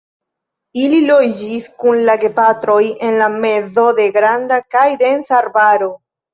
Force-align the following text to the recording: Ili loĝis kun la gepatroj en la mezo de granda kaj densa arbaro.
Ili 0.83 1.01
loĝis 1.09 1.67
kun 1.83 2.01
la 2.09 2.15
gepatroj 2.25 2.79
en 3.11 3.21
la 3.23 3.29
mezo 3.37 3.87
de 4.03 4.11
granda 4.19 4.61
kaj 4.77 4.91
densa 5.07 5.41
arbaro. 5.45 5.95